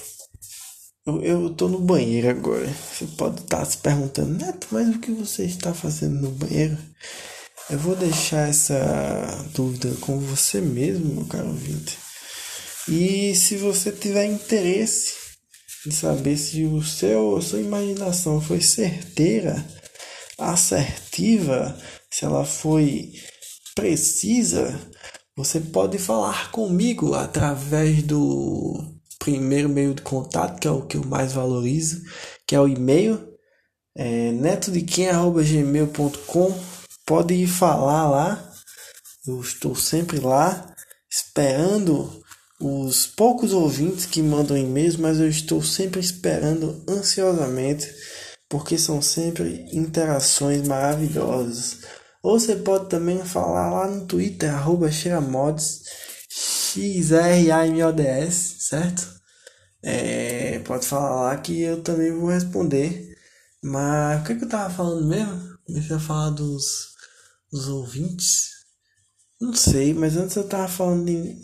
eu, 1.06 1.22
eu 1.22 1.50
tô 1.50 1.68
no 1.68 1.78
banheiro 1.78 2.30
agora. 2.30 2.66
Você 2.66 3.06
pode 3.16 3.42
estar 3.42 3.64
se 3.64 3.78
perguntando, 3.78 4.38
Neto, 4.38 4.68
mas 4.70 4.88
o 4.88 4.98
que 4.98 5.12
você 5.12 5.44
está 5.44 5.74
fazendo 5.74 6.20
no 6.20 6.30
banheiro? 6.30 6.76
Eu 7.68 7.78
vou 7.78 7.94
deixar 7.94 8.48
essa 8.48 8.74
dúvida 9.52 9.92
com 10.00 10.18
você 10.18 10.60
mesmo, 10.60 11.14
meu 11.14 11.24
caro 11.26 11.48
ouvinte. 11.48 11.98
E 12.88 13.34
se 13.34 13.56
você 13.56 13.90
tiver 13.90 14.24
interesse 14.26 15.14
em 15.86 15.90
saber 15.90 16.36
se 16.36 16.64
o 16.64 16.82
seu, 16.82 17.40
sua 17.42 17.60
imaginação 17.60 18.40
foi 18.40 18.60
certeira, 18.60 19.64
assertiva, 20.38 21.76
se 22.16 22.24
ela 22.24 22.46
foi 22.46 23.12
precisa, 23.74 24.80
você 25.36 25.60
pode 25.60 25.98
falar 25.98 26.50
comigo 26.50 27.12
através 27.12 28.02
do 28.02 28.82
primeiro 29.18 29.68
meio 29.68 29.92
de 29.92 30.00
contato, 30.00 30.58
que 30.58 30.66
é 30.66 30.70
o 30.70 30.80
que 30.80 30.96
eu 30.96 31.04
mais 31.04 31.34
valorizo, 31.34 32.00
que 32.46 32.54
é 32.54 32.60
o 32.60 32.66
e-mail, 32.66 33.22
é, 33.94 34.32
netodequem.gmail.com. 34.32 36.58
Pode 37.04 37.46
falar 37.46 38.08
lá, 38.08 38.50
eu 39.26 39.38
estou 39.38 39.76
sempre 39.76 40.18
lá, 40.18 40.74
esperando 41.10 42.24
os 42.58 43.06
poucos 43.06 43.52
ouvintes 43.52 44.06
que 44.06 44.22
mandam 44.22 44.56
e-mails, 44.56 44.96
mas 44.96 45.20
eu 45.20 45.28
estou 45.28 45.62
sempre 45.62 46.00
esperando 46.00 46.82
ansiosamente, 46.88 47.94
porque 48.48 48.78
são 48.78 49.02
sempre 49.02 49.68
interações 49.70 50.66
maravilhosas. 50.66 51.80
Ou 52.26 52.40
você 52.40 52.56
pode 52.56 52.88
também 52.88 53.24
falar 53.24 53.70
lá 53.70 53.86
no 53.86 54.04
Twitter, 54.04 54.52
arroba 54.52 54.90
Xeramods, 54.90 55.84
X-R-A-M-O-D-S, 56.28 57.06
certo? 58.58 59.08
É, 59.80 60.58
pode 60.58 60.84
falar 60.84 61.20
lá 61.22 61.36
que 61.36 61.60
eu 61.60 61.84
também 61.84 62.10
vou 62.10 62.30
responder. 62.30 63.16
Mas 63.62 64.20
o 64.20 64.24
que, 64.24 64.32
é 64.32 64.34
que 64.34 64.42
eu 64.42 64.48
tava 64.48 64.74
falando 64.74 65.06
mesmo? 65.06 65.56
Deixa 65.68 65.94
eu 65.94 66.00
falar 66.00 66.30
dos, 66.30 66.88
dos 67.52 67.68
ouvintes. 67.68 68.50
Não 69.40 69.54
sei, 69.54 69.94
mas 69.94 70.16
antes 70.16 70.34
eu 70.34 70.48
tava 70.48 70.66
falando 70.66 71.06
de. 71.06 71.36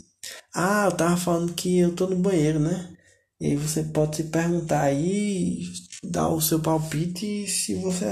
Ah, 0.52 0.86
eu 0.86 0.96
tava 0.96 1.16
falando 1.16 1.54
que 1.54 1.78
eu 1.78 1.94
tô 1.94 2.08
no 2.08 2.16
banheiro, 2.16 2.58
né? 2.58 2.92
E 3.40 3.46
aí 3.46 3.56
você 3.56 3.84
pode 3.84 4.16
se 4.16 4.24
perguntar 4.24 4.80
aí, 4.80 5.62
dar 6.02 6.26
o 6.28 6.40
seu 6.40 6.58
palpite 6.58 7.46
se 7.46 7.76
você 7.76 8.04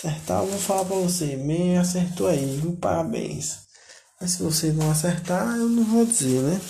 acertar, 0.00 0.42
eu 0.42 0.46
vou 0.46 0.58
falar 0.58 0.84
pra 0.86 0.96
você. 0.96 1.36
Me 1.36 1.76
acertou 1.76 2.26
aí, 2.26 2.56
viu? 2.56 2.76
Parabéns. 2.76 3.58
Mas 4.20 4.32
se 4.32 4.42
você 4.42 4.72
não 4.72 4.90
acertar, 4.90 5.56
eu 5.56 5.68
não 5.68 5.84
vou 5.84 6.06
dizer, 6.06 6.42
né? 6.42 6.60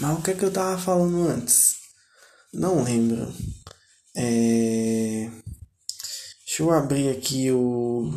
Mas 0.00 0.18
o 0.18 0.22
que 0.22 0.32
é 0.32 0.34
que 0.34 0.44
eu 0.44 0.52
tava 0.52 0.78
falando 0.78 1.28
antes? 1.28 1.76
Não 2.52 2.82
lembro. 2.82 3.32
É... 4.16 5.30
Deixa 6.44 6.62
eu 6.62 6.70
abrir 6.70 7.10
aqui 7.10 7.50
o. 7.50 8.12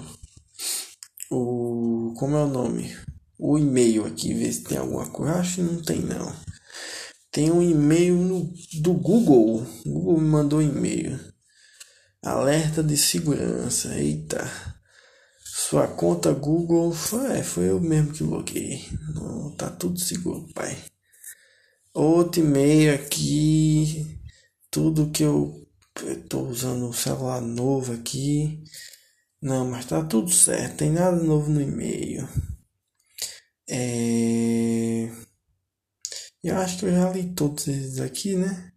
O. 1.32 2.14
Como 2.18 2.36
é 2.36 2.44
o 2.44 2.48
nome? 2.48 2.96
O 3.38 3.58
e-mail 3.58 4.06
aqui, 4.06 4.34
ver 4.34 4.52
se 4.52 4.64
tem 4.64 4.78
alguma 4.78 5.08
coisa. 5.08 5.36
Acho 5.36 5.56
que 5.56 5.62
não 5.62 5.82
tem 5.82 6.00
não. 6.00 6.34
Tem 7.32 7.52
um 7.52 7.62
e-mail 7.62 8.16
no, 8.16 8.52
do 8.82 8.94
Google. 8.94 9.66
O 9.86 9.90
Google 9.90 10.20
me 10.20 10.28
mandou 10.28 10.60
um 10.60 10.64
e-mail. 10.64 11.20
Alerta 12.24 12.84
de 12.84 12.98
segurança. 12.98 13.96
Eita. 13.96 14.50
Sua 15.44 15.88
conta 15.88 16.32
Google 16.34 16.92
foi, 16.94 17.40
é, 17.40 17.44
foi 17.44 17.70
eu 17.70 17.80
mesmo 17.80 18.14
que 18.14 18.24
bloqueei. 18.24 18.88
Não, 19.14 19.52
tá 19.52 19.70
tudo 19.70 20.00
seguro, 20.00 20.48
pai 20.54 20.78
outro 21.94 22.42
e-mail 22.42 22.96
aqui, 22.96 24.20
tudo 24.72 25.12
que 25.12 25.24
eu 25.24 25.68
estou 25.96 26.48
usando 26.48 26.90
o 26.90 26.94
celular 26.94 27.42
novo 27.42 27.94
aqui. 27.94 28.64
Não, 29.42 29.66
mas 29.70 29.86
tá 29.86 30.04
tudo 30.04 30.32
certo, 30.32 30.78
tem 30.78 30.92
nada 30.92 31.18
novo 31.18 31.50
no 31.50 31.62
e-mail. 31.62 32.28
É... 33.70 35.10
Eu 36.44 36.58
acho 36.58 36.80
que 36.80 36.86
eu 36.86 36.92
já 36.92 37.12
li 37.12 37.34
todos 37.34 37.68
esses 37.68 38.00
aqui, 38.00 38.36
né? 38.36 38.69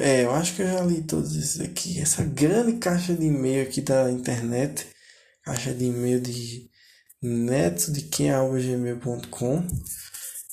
É, 0.00 0.24
eu 0.24 0.32
acho 0.32 0.56
que 0.56 0.62
eu 0.62 0.66
já 0.66 0.80
li 0.80 1.02
todos 1.02 1.36
esses 1.36 1.60
aqui. 1.60 2.00
Essa 2.00 2.24
grande 2.24 2.74
caixa 2.78 3.14
de 3.14 3.26
e-mail 3.26 3.62
aqui 3.62 3.80
da 3.80 4.10
internet. 4.10 4.86
Caixa 5.44 5.72
de 5.72 5.84
e-mail 5.84 6.20
de 6.20 6.68
neto 7.22 7.92
de 7.92 8.02
quem 8.02 8.30
é 8.30 8.34
gmail.com. 8.34 9.66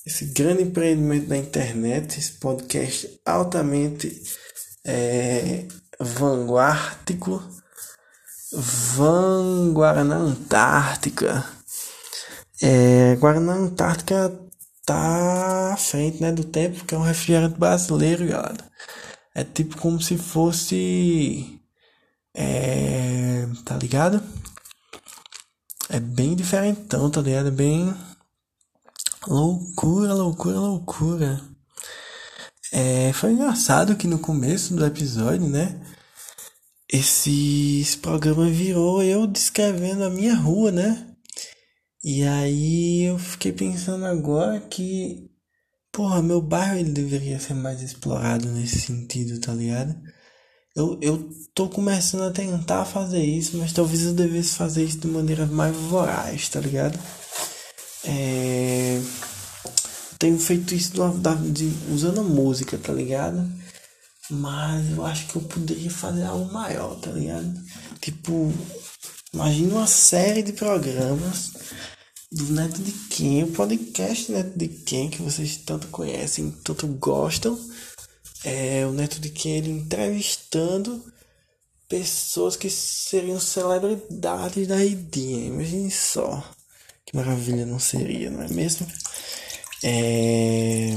Esse 0.05 0.25
grande 0.25 0.63
empreendimento 0.63 1.27
da 1.27 1.37
internet. 1.37 2.19
Esse 2.19 2.33
podcast 2.33 3.19
altamente 3.25 4.21
é, 4.85 5.65
vanguárdico. 5.99 7.43
Vanguarana 8.51 10.15
Antártica. 10.15 11.45
É, 12.61 13.15
Guaraná 13.15 13.53
Antártica 13.53 14.48
tá 14.89 15.73
à 15.73 15.77
frente 15.77 16.19
né, 16.19 16.31
do 16.31 16.43
tempo, 16.43 16.83
que 16.83 16.95
é 16.95 16.97
um 16.97 17.03
refrigerante 17.03 17.59
brasileiro, 17.59 18.27
galera. 18.27 18.65
É 19.35 19.43
tipo 19.43 19.77
como 19.77 20.01
se 20.01 20.17
fosse. 20.17 21.61
É, 22.35 23.47
tá 23.63 23.77
ligado? 23.77 24.21
É 25.89 25.99
bem 25.99 26.35
diferentão, 26.35 27.09
tá 27.09 27.21
ligado? 27.21 27.49
É 27.49 27.51
bem. 27.51 27.93
Loucura, 29.27 30.13
loucura, 30.13 30.59
loucura. 30.59 31.39
É, 32.71 33.13
foi 33.13 33.33
engraçado 33.33 33.95
que 33.95 34.07
no 34.07 34.17
começo 34.17 34.73
do 34.73 34.85
episódio, 34.85 35.47
né? 35.47 35.79
Esse, 36.91 37.81
esse 37.81 37.97
programa 37.97 38.49
virou 38.49 39.03
eu 39.03 39.27
descrevendo 39.27 40.03
a 40.03 40.09
minha 40.09 40.35
rua, 40.35 40.71
né? 40.71 41.08
E 42.03 42.23
aí 42.23 43.03
eu 43.03 43.19
fiquei 43.19 43.51
pensando 43.51 44.05
agora 44.05 44.59
que, 44.61 45.29
porra, 45.91 46.21
meu 46.21 46.41
bairro 46.41 46.77
ele 46.79 46.91
deveria 46.91 47.39
ser 47.39 47.53
mais 47.53 47.81
explorado 47.81 48.47
nesse 48.49 48.79
sentido, 48.79 49.39
tá 49.41 49.53
ligado? 49.53 49.95
Eu, 50.75 50.97
eu 51.01 51.29
tô 51.53 51.67
começando 51.67 52.23
a 52.23 52.31
tentar 52.31 52.85
fazer 52.85 53.21
isso, 53.23 53.57
mas 53.57 53.73
talvez 53.73 54.03
eu 54.03 54.13
devesse 54.13 54.55
fazer 54.55 54.85
isso 54.85 54.99
de 54.99 55.07
maneira 55.07 55.45
mais 55.45 55.75
voraz, 55.75 56.47
tá 56.47 56.61
ligado? 56.61 56.97
É... 58.05 59.01
Tenho 60.17 60.39
feito 60.39 60.73
isso 60.73 60.93
de, 60.93 61.51
de, 61.51 61.93
usando 61.93 62.21
a 62.21 62.23
música, 62.23 62.77
tá 62.77 62.93
ligado? 62.93 63.45
Mas 64.29 64.91
eu 64.91 65.05
acho 65.05 65.27
que 65.27 65.35
eu 65.35 65.41
poderia 65.41 65.91
fazer 65.91 66.23
algo 66.23 66.51
maior, 66.53 66.95
tá 66.99 67.11
ligado? 67.11 67.53
Tipo, 67.99 68.53
imagina 69.33 69.75
uma 69.75 69.87
série 69.87 70.43
de 70.43 70.53
programas 70.53 71.51
do 72.31 72.51
Neto 72.53 72.81
de 72.81 72.91
Quem, 72.91 73.43
o 73.43 73.51
podcast 73.51 74.31
Neto 74.31 74.57
de 74.57 74.67
Quem, 74.67 75.09
que 75.09 75.21
vocês 75.21 75.57
tanto 75.57 75.87
conhecem, 75.87 76.51
tanto 76.63 76.87
gostam. 76.87 77.59
É 78.43 78.85
o 78.85 78.91
Neto 78.91 79.19
de 79.19 79.29
Quem 79.29 79.57
ele 79.57 79.71
entrevistando 79.71 81.03
pessoas 81.87 82.55
que 82.55 82.69
seriam 82.69 83.39
celebridades 83.39 84.67
da 84.67 84.83
idinha. 84.85 85.47
Imagine 85.47 85.89
só. 85.89 86.43
Que 87.03 87.15
maravilha 87.15 87.65
não 87.65 87.79
seria, 87.79 88.29
não 88.29 88.43
é 88.43 88.47
mesmo? 88.49 88.85
É... 89.83 90.95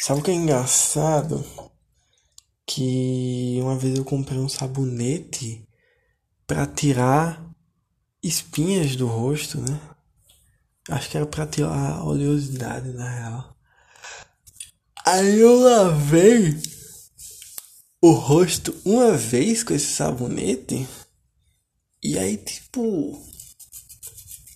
Sabe 0.00 0.20
o 0.20 0.24
que 0.24 0.32
é 0.32 0.34
engraçado? 0.34 1.44
Que 2.66 3.58
uma 3.60 3.78
vez 3.78 3.96
eu 3.96 4.04
comprei 4.04 4.40
um 4.40 4.48
sabonete 4.48 5.64
para 6.44 6.66
tirar 6.66 7.51
espinhas 8.22 8.96
do 8.96 9.06
rosto, 9.06 9.60
né? 9.60 9.80
Acho 10.88 11.10
que 11.10 11.16
era 11.16 11.26
pra 11.26 11.46
tirar 11.46 11.92
a 11.92 12.04
oleosidade, 12.04 12.92
na 12.92 13.08
real. 13.08 13.56
Aí 15.04 15.40
eu 15.40 15.60
lavei 15.60 16.56
o 18.00 18.12
rosto 18.12 18.74
uma 18.84 19.12
vez 19.16 19.62
com 19.62 19.74
esse 19.74 19.92
sabonete. 19.94 20.86
E 22.02 22.18
aí, 22.18 22.36
tipo. 22.36 23.20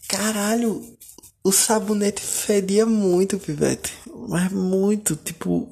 Caralho, 0.08 0.96
o 1.44 1.52
sabonete 1.52 2.22
fedia 2.22 2.84
muito, 2.86 3.38
pivete. 3.38 3.92
Mas 4.28 4.50
muito, 4.52 5.16
tipo. 5.16 5.68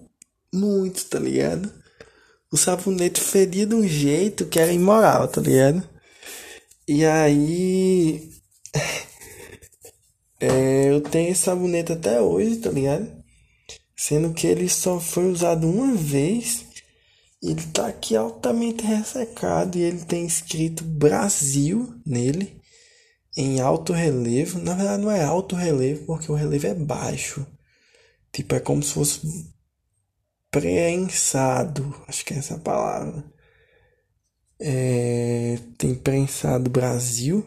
Muito, 0.52 1.04
tá 1.07 1.18
ligado? 1.18 1.72
O 2.52 2.57
sabonete 2.57 3.20
fedia 3.20 3.66
de 3.66 3.74
um 3.74 3.87
jeito 3.87 4.46
que 4.46 4.61
era 4.61 4.72
imoral, 4.72 5.26
tá 5.26 5.40
ligado? 5.40 5.88
E 6.88 7.04
aí. 7.04 8.30
É, 10.40 10.90
eu 10.90 11.00
tenho 11.00 11.30
esse 11.30 11.42
sabonete 11.42 11.92
até 11.92 12.20
hoje, 12.20 12.56
tá 12.56 12.68
ligado? 12.68 13.10
Sendo 13.96 14.34
que 14.34 14.46
ele 14.46 14.68
só 14.68 15.00
foi 15.00 15.30
usado 15.30 15.66
uma 15.66 15.94
vez. 15.94 16.66
Ele 17.42 17.62
tá 17.72 17.86
aqui 17.86 18.14
altamente 18.14 18.84
ressecado 18.84 19.78
e 19.78 19.82
ele 19.82 20.04
tem 20.04 20.26
escrito 20.26 20.84
Brasil 20.84 21.94
nele 22.04 22.60
em 23.36 23.60
alto 23.60 23.92
relevo. 23.92 24.58
Na 24.58 24.74
verdade 24.74 25.02
não 25.02 25.10
é 25.10 25.24
alto 25.24 25.56
relevo 25.56 26.04
porque 26.04 26.30
o 26.30 26.34
relevo 26.34 26.66
é 26.66 26.74
baixo. 26.74 27.46
Tipo, 28.32 28.56
é 28.56 28.60
como 28.60 28.82
se 28.82 28.92
fosse 28.92 29.20
prensado. 30.50 31.94
Acho 32.06 32.24
que 32.24 32.34
é 32.34 32.38
essa 32.38 32.58
palavra. 32.58 33.24
É, 34.66 35.59
tem 35.77 35.94
prensado 35.94 36.70
Brasil 36.70 37.44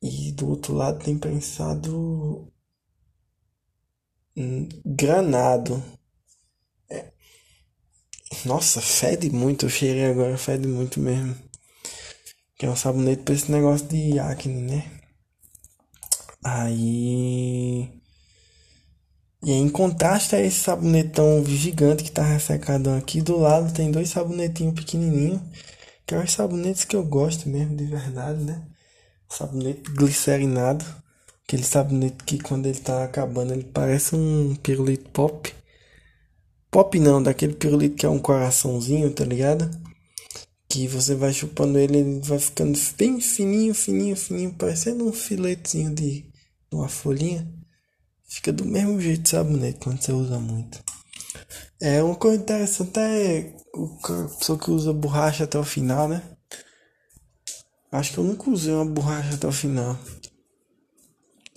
e 0.00 0.30
do 0.32 0.48
outro 0.48 0.72
lado 0.72 1.04
tem 1.04 1.18
prensado 1.18 2.52
hum, 4.36 4.68
Granado. 4.84 5.82
É. 6.90 7.12
Nossa, 8.44 8.80
fede 8.80 9.30
muito. 9.30 9.66
Eu 9.66 9.70
cheirei 9.70 10.06
agora, 10.06 10.38
fede 10.38 10.66
muito 10.66 11.00
mesmo. 11.00 11.36
Que 12.56 12.66
é 12.66 12.70
um 12.70 12.76
sabonete 12.76 13.22
pra 13.22 13.34
esse 13.34 13.50
negócio 13.50 13.86
de 13.88 14.18
acne, 14.18 14.62
né? 14.62 15.00
Aí. 16.44 17.97
E 19.42 19.52
em 19.52 19.68
contraste 19.68 20.34
a 20.34 20.40
esse 20.40 20.58
sabonetão 20.58 21.44
gigante 21.44 22.02
que 22.02 22.10
tá 22.10 22.24
ressecado 22.24 22.90
aqui, 22.90 23.22
do 23.22 23.36
lado 23.38 23.72
tem 23.72 23.90
dois 23.90 24.10
sabonetinhos 24.10 24.74
pequenininhos, 24.74 25.40
que 26.04 26.14
é 26.14 26.18
os 26.18 26.32
sabonetes 26.32 26.84
que 26.84 26.96
eu 26.96 27.04
gosto 27.04 27.48
mesmo, 27.48 27.76
de 27.76 27.84
verdade, 27.84 28.42
né? 28.42 28.66
Sabonete 29.28 29.92
glicerinado, 29.92 30.84
aquele 31.44 31.62
sabonete 31.62 32.24
que 32.24 32.38
quando 32.38 32.66
ele 32.66 32.80
tá 32.80 33.04
acabando 33.04 33.52
ele 33.52 33.64
parece 33.64 34.16
um 34.16 34.56
pirulito 34.56 35.08
pop. 35.10 35.54
Pop 36.70 36.98
não, 36.98 37.22
daquele 37.22 37.54
pirulito 37.54 37.96
que 37.96 38.06
é 38.06 38.08
um 38.08 38.18
coraçãozinho, 38.18 39.12
tá 39.12 39.24
ligado? 39.24 39.70
Que 40.68 40.88
você 40.88 41.14
vai 41.14 41.32
chupando 41.32 41.78
ele, 41.78 41.98
ele 41.98 42.20
vai 42.20 42.38
ficando 42.38 42.78
bem 42.96 43.20
fininho, 43.20 43.72
fininho, 43.74 44.16
fininho, 44.16 44.52
parecendo 44.54 45.06
um 45.06 45.12
filetezinho 45.12 45.94
de 45.94 46.26
uma 46.72 46.88
folhinha. 46.88 47.57
Fica 48.28 48.52
do 48.52 48.66
mesmo 48.66 49.00
jeito 49.00 49.26
sabonete 49.26 49.78
quando 49.80 50.02
você 50.02 50.12
usa 50.12 50.38
muito. 50.38 50.78
É 51.80 52.02
uma 52.02 52.14
coisa 52.14 52.42
interessante 52.42 52.98
é 52.98 53.54
a 53.72 54.28
pessoa 54.38 54.58
que 54.58 54.70
usa 54.70 54.92
borracha 54.92 55.44
até 55.44 55.58
o 55.58 55.64
final, 55.64 56.06
né? 56.06 56.22
Acho 57.90 58.12
que 58.12 58.18
eu 58.18 58.24
nunca 58.24 58.50
usei 58.50 58.74
uma 58.74 58.84
borracha 58.84 59.34
até 59.34 59.46
o 59.46 59.52
final. 59.52 59.98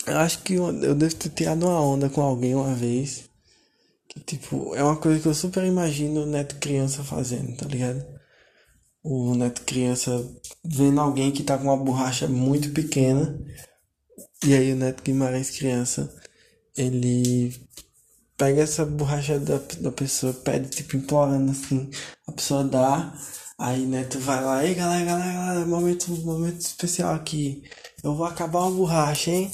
Eu 0.07 0.17
acho 0.19 0.41
que 0.43 0.53
eu, 0.53 0.71
eu 0.81 0.95
devo 0.95 1.13
ter 1.15 1.29
tirado 1.29 1.67
uma 1.67 1.81
onda 1.81 2.10
com 2.10 2.21
alguém 2.21 2.55
uma 2.55 2.73
vez. 2.73 3.29
Que 4.07 4.21
tipo, 4.21 4.73
é 4.73 4.84
uma 4.84 4.95
coisa 4.95 5.19
que 5.19 5.27
eu 5.27 5.34
super 5.34 5.65
imagino 5.65 6.23
o 6.23 6.25
neto 6.25 6.55
criança 6.55 7.03
fazendo, 7.03 7.57
tá 7.57 7.65
ligado? 7.65 8.05
O 9.03 9.36
neto 9.36 9.63
criança 9.63 10.25
vendo 10.63 11.01
alguém 11.01 11.31
que 11.31 11.43
tá 11.43 11.57
com 11.57 11.65
uma 11.65 11.77
borracha 11.77 12.29
muito 12.29 12.71
pequena. 12.71 13.38
E 14.45 14.53
aí 14.53 14.71
o 14.71 14.75
neto 14.77 15.03
Guimarães 15.03 15.49
criança 15.49 16.20
ele 16.75 17.53
pega 18.38 18.62
essa 18.62 18.86
borracha 18.86 19.39
da, 19.39 19.60
da 19.79 19.91
pessoa, 19.91 20.34
pede, 20.34 20.69
tipo, 20.69 20.97
implorando 20.97 21.51
assim, 21.51 21.89
a 22.27 22.31
pessoa 22.31 22.63
dá, 22.63 23.13
aí 23.60 23.86
Neto 23.86 24.19
vai 24.19 24.43
lá, 24.43 24.65
ei 24.65 24.73
galera, 24.73 25.05
galera, 25.05 25.34
galera, 25.34 25.65
momento, 25.65 26.12
momento 26.25 26.60
especial 26.60 27.13
aqui, 27.13 27.63
eu 28.03 28.15
vou 28.15 28.25
acabar 28.25 28.62
uma 28.62 28.71
borracha, 28.71 29.29
hein? 29.29 29.51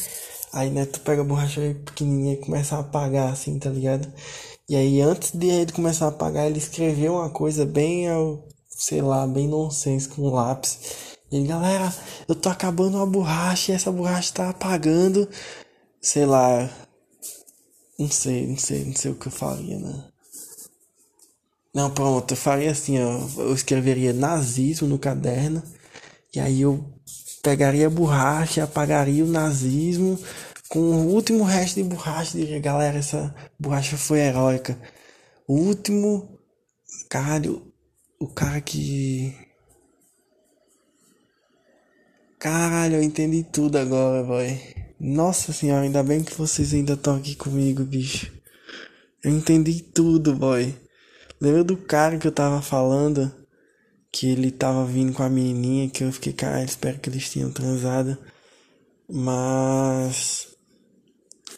Aí 0.54 0.70
Neto 0.70 1.02
pega 1.02 1.22
a 1.22 1.26
borracha 1.26 1.60
pequenininha 1.86 2.34
e 2.34 2.38
começa 2.38 2.78
a 2.78 2.80
apagar, 2.80 3.34
assim, 3.34 3.60
tá 3.60 3.70
ligado? 3.70 4.12
E 4.70 4.76
aí 4.76 5.02
antes 5.02 5.32
de 5.32 5.48
ele 5.48 5.72
começar 5.72 6.06
a 6.06 6.10
apagar, 6.10 6.46
ele 6.46 6.58
escreveu 6.58 7.16
uma 7.16 7.30
coisa 7.30 7.66
bem, 7.66 8.06
sei 8.70 9.02
lá, 9.02 9.28
bem 9.28 9.48
nonsense 9.48 10.08
com 10.08 10.30
lápis. 10.30 10.80
E 11.32 11.44
galera, 11.44 11.94
eu 12.28 12.36
tô 12.36 12.50
acabando 12.50 12.98
uma 12.98 13.06
borracha 13.06 13.72
e 13.72 13.76
essa 13.76 13.92
borracha 13.92 14.34
tá 14.34 14.50
apagando, 14.50 15.28
sei 16.02 16.26
lá, 16.26 16.70
não 17.98 18.10
sei, 18.10 18.48
não 18.48 18.58
sei, 18.58 18.86
não 18.86 18.96
sei 18.96 19.12
o 19.12 19.16
que 19.16 19.28
eu 19.28 19.32
faria, 19.32 19.80
né? 19.80 20.06
Não, 21.74 21.92
pronto, 21.92 22.34
eu 22.34 22.38
faria 22.38 22.72
assim, 22.72 23.00
ó. 23.00 23.42
Eu 23.42 23.54
escreveria 23.54 24.14
nazismo 24.14 24.88
no 24.88 25.00
caderno. 25.00 25.62
E 26.34 26.40
aí 26.40 26.62
eu 26.62 26.84
pegaria 27.44 27.88
a 27.88 27.90
borracha, 27.90 28.64
apagaria 28.64 29.24
o 29.24 29.28
nazismo 29.28 30.20
com 30.70 30.80
o 30.80 31.14
último 31.14 31.44
resto 31.44 31.76
de 31.76 31.84
borracha 31.84 32.38
diria, 32.38 32.60
galera, 32.60 32.98
essa 32.98 33.34
borracha 33.60 33.98
foi 33.98 34.20
heróica. 34.20 34.78
O 35.48 35.56
último. 35.56 36.40
Caralho, 37.10 37.74
o 38.20 38.28
cara 38.28 38.60
que. 38.62 39.34
Caralho, 42.40 42.96
eu 42.96 43.04
entendi 43.04 43.44
tudo 43.44 43.78
agora, 43.78 44.24
boy. 44.24 44.77
Nossa 45.00 45.54
senhora, 45.54 45.84
ainda 45.84 46.02
bem 46.02 46.24
que 46.24 46.34
vocês 46.34 46.74
ainda 46.74 46.94
estão 46.94 47.16
aqui 47.16 47.36
comigo, 47.36 47.84
bicho. 47.84 48.34
Eu 49.24 49.30
entendi 49.32 49.84
tudo, 49.84 50.34
boy. 50.34 50.76
Lembra 51.40 51.64
do 51.64 51.78
cara 51.78 52.18
que 52.18 52.28
eu 52.28 52.32
tava 52.32 52.64
falando? 52.64 53.32
Que 54.12 54.32
ele 54.32 54.50
tava 54.50 54.86
vindo 54.86 55.14
com 55.14 55.22
a 55.22 55.30
menininha, 55.30 55.88
que 55.88 56.04
eu 56.04 56.12
fiquei, 56.12 56.34
cara, 56.34 56.64
espero 56.64 56.98
que 56.98 57.10
eles 57.10 57.30
tenham 57.30 57.52
transado. 57.52 58.18
Mas. 59.08 60.48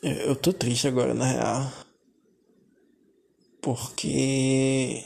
Eu 0.03 0.35
tô 0.35 0.51
triste 0.51 0.87
agora, 0.87 1.13
na 1.13 1.25
real. 1.25 1.71
Porque. 3.61 5.05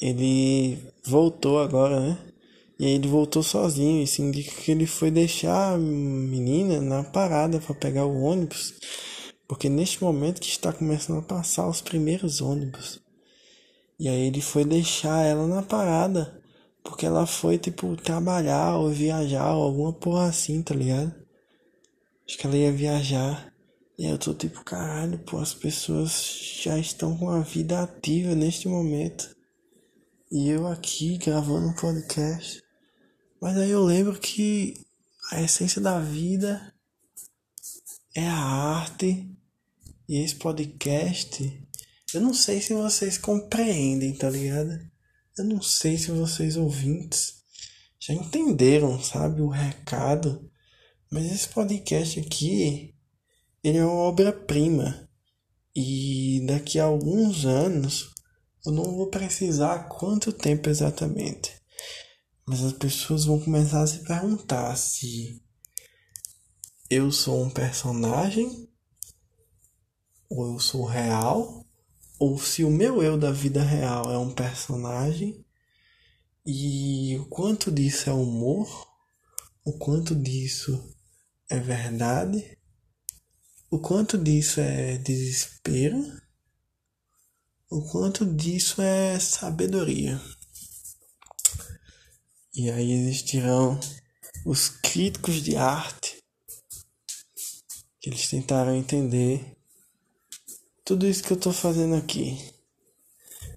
Ele 0.00 0.78
voltou 1.04 1.58
agora, 1.60 2.00
né? 2.00 2.25
E 2.78 2.84
aí 2.84 2.92
ele 2.92 3.08
voltou 3.08 3.42
sozinho. 3.42 4.02
Isso 4.02 4.22
indica 4.22 4.50
que 4.50 4.70
ele 4.70 4.86
foi 4.86 5.10
deixar 5.10 5.74
a 5.74 5.78
menina 5.78 6.80
na 6.80 7.02
parada 7.02 7.58
para 7.58 7.74
pegar 7.74 8.04
o 8.04 8.22
ônibus. 8.22 8.74
Porque 9.48 9.68
neste 9.68 10.02
momento 10.02 10.40
que 10.40 10.48
está 10.48 10.72
começando 10.72 11.20
a 11.20 11.22
passar 11.22 11.68
os 11.68 11.80
primeiros 11.80 12.40
ônibus. 12.40 13.00
E 13.98 14.08
aí 14.08 14.26
ele 14.26 14.40
foi 14.40 14.64
deixar 14.64 15.24
ela 15.24 15.46
na 15.46 15.62
parada. 15.62 16.42
Porque 16.82 17.06
ela 17.06 17.26
foi, 17.26 17.58
tipo, 17.58 17.96
trabalhar 17.96 18.76
ou 18.76 18.90
viajar 18.90 19.54
ou 19.54 19.64
alguma 19.64 19.92
porra 19.92 20.26
assim, 20.28 20.62
tá 20.62 20.74
ligado? 20.74 21.14
Acho 22.28 22.38
que 22.38 22.46
ela 22.46 22.56
ia 22.56 22.72
viajar. 22.72 23.52
E 23.98 24.06
eu 24.06 24.18
tô 24.18 24.34
tipo, 24.34 24.62
caralho, 24.62 25.18
pô, 25.20 25.38
as 25.38 25.54
pessoas 25.54 26.60
já 26.62 26.78
estão 26.78 27.16
com 27.16 27.30
a 27.30 27.40
vida 27.40 27.82
ativa 27.82 28.34
neste 28.34 28.68
momento. 28.68 29.34
E 30.30 30.48
eu 30.50 30.66
aqui 30.66 31.16
gravando 31.18 31.68
um 31.68 31.74
podcast. 31.74 32.65
Mas 33.46 33.58
aí 33.58 33.70
eu 33.70 33.84
lembro 33.84 34.18
que 34.18 34.74
a 35.30 35.40
essência 35.40 35.80
da 35.80 36.00
vida 36.00 36.74
é 38.12 38.26
a 38.26 38.34
arte. 38.34 39.24
E 40.08 40.16
esse 40.16 40.34
podcast, 40.34 41.64
eu 42.12 42.20
não 42.20 42.34
sei 42.34 42.60
se 42.60 42.74
vocês 42.74 43.16
compreendem, 43.16 44.16
tá 44.16 44.28
ligado? 44.28 44.76
Eu 45.38 45.44
não 45.44 45.62
sei 45.62 45.96
se 45.96 46.10
vocês 46.10 46.56
ouvintes 46.56 47.34
já 48.00 48.12
entenderam, 48.14 49.00
sabe, 49.00 49.40
o 49.40 49.48
recado. 49.48 50.50
Mas 51.08 51.30
esse 51.30 51.48
podcast 51.48 52.18
aqui, 52.18 52.96
ele 53.62 53.78
é 53.78 53.84
uma 53.84 53.92
obra-prima. 53.92 55.08
E 55.72 56.44
daqui 56.48 56.80
a 56.80 56.84
alguns 56.84 57.44
anos, 57.44 58.10
eu 58.66 58.72
não 58.72 58.96
vou 58.96 59.08
precisar 59.08 59.84
quanto 59.84 60.32
tempo 60.32 60.68
exatamente. 60.68 61.64
Mas 62.48 62.62
as 62.62 62.72
pessoas 62.72 63.24
vão 63.24 63.40
começar 63.40 63.82
a 63.82 63.86
se 63.88 64.04
perguntar 64.04 64.76
se 64.76 65.42
eu 66.88 67.10
sou 67.10 67.42
um 67.42 67.50
personagem, 67.50 68.68
ou 70.30 70.52
eu 70.52 70.60
sou 70.60 70.84
real, 70.84 71.66
ou 72.20 72.38
se 72.38 72.62
o 72.62 72.70
meu 72.70 73.02
eu 73.02 73.18
da 73.18 73.32
vida 73.32 73.62
real 73.62 74.12
é 74.12 74.16
um 74.16 74.32
personagem, 74.32 75.44
e 76.46 77.18
o 77.18 77.26
quanto 77.26 77.72
disso 77.72 78.08
é 78.08 78.12
humor, 78.12 78.68
o 79.64 79.76
quanto 79.76 80.14
disso 80.14 80.94
é 81.50 81.58
verdade, 81.58 82.56
o 83.68 83.80
quanto 83.80 84.16
disso 84.16 84.60
é 84.60 84.98
desespero, 84.98 86.00
o 87.68 87.82
quanto 87.90 88.24
disso 88.24 88.80
é 88.80 89.18
sabedoria. 89.18 90.20
E 92.56 92.70
aí 92.70 92.90
existirão 92.90 93.78
os 94.46 94.70
críticos 94.70 95.42
de 95.42 95.56
arte 95.56 96.24
que 98.00 98.08
eles 98.08 98.30
tentaram 98.30 98.74
entender 98.74 99.58
tudo 100.82 101.06
isso 101.06 101.22
que 101.22 101.34
eu 101.34 101.36
tô 101.36 101.52
fazendo 101.52 101.94
aqui. 101.96 102.38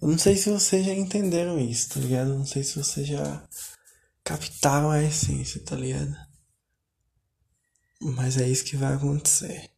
Eu 0.01 0.09
não 0.09 0.17
sei 0.17 0.35
se 0.35 0.49
vocês 0.49 0.85
já 0.85 0.93
entenderam 0.93 1.57
isso, 1.57 1.91
tá 1.91 1.99
ligado? 2.01 2.31
Eu 2.31 2.39
não 2.39 2.45
sei 2.45 2.61
se 2.61 2.75
vocês 2.75 3.07
já 3.07 3.47
captaram 4.21 4.91
a 4.91 5.01
essência, 5.01 5.63
tá 5.63 5.77
ligado? 5.77 6.13
Mas 8.01 8.35
é 8.35 8.49
isso 8.49 8.65
que 8.65 8.75
vai 8.75 8.95
acontecer. 8.95 9.69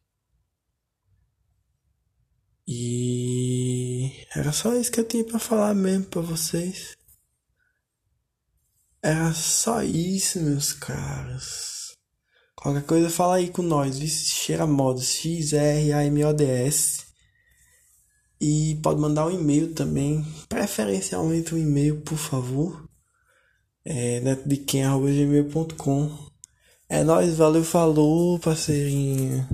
E 2.66 4.26
era 4.34 4.50
só 4.52 4.74
isso 4.74 4.90
que 4.90 4.98
eu 4.98 5.06
tinha 5.06 5.24
para 5.24 5.38
falar 5.38 5.74
mesmo 5.74 6.06
para 6.06 6.22
vocês. 6.22 6.96
Era 9.02 9.34
só 9.34 9.82
isso, 9.82 10.40
meus 10.40 10.72
caros. 10.72 11.96
Qualquer 12.54 12.84
coisa 12.84 13.10
fala 13.10 13.36
aí 13.36 13.50
com 13.50 13.60
nós. 13.60 13.98
Vice 13.98 14.26
cheira 14.26 14.64
modos 14.64 15.16
X-R-A-M-O-D-S. 15.16 17.06
E 18.40 18.78
pode 18.82 19.00
mandar 19.00 19.26
um 19.26 19.30
e-mail 19.32 19.74
também. 19.74 20.24
Preferencialmente 20.48 21.52
um 21.52 21.58
e-mail, 21.58 22.00
por 22.02 22.16
favor. 22.16 22.88
É 23.84 24.20
de 24.20 24.56
quem 24.58 24.84
gmail.com. 24.84 26.30
É 26.88 27.02
nóis, 27.02 27.36
valeu, 27.36 27.64
falou, 27.64 28.38
parceirinho. 28.38 29.48